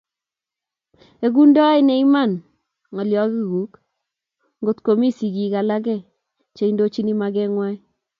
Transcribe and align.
Egundoi 1.25 1.79
ne 1.83 1.93
iman 2.03 2.31
ngolyongung 2.93 3.73
ngotkomi 4.61 5.07
sigik 5.17 5.53
alake 5.61 5.95
cheindochin 6.55 7.09
magengwai 7.21 7.77